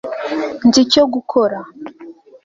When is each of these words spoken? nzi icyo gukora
nzi 0.67 0.79
icyo 0.85 1.03
gukora 1.13 1.57